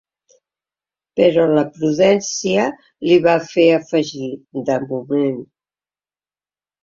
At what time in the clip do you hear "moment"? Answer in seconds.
4.93-5.39